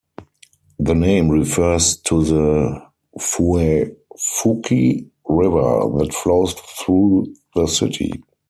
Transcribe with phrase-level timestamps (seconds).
[0.79, 2.81] The name refers to the
[3.19, 8.11] Fuefuki River that flows through the city.